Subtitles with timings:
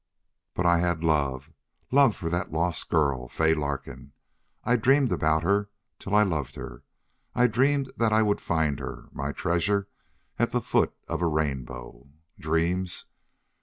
[0.55, 1.51] But I had love
[1.91, 4.13] love for that lost girl, Fay Larkin.
[4.63, 6.81] I dreamed about her till I loved her.
[7.35, 9.89] I dreamed that I would find her my treasure
[10.39, 12.07] at the foot of a rainbow.
[12.39, 13.05] Dreams!...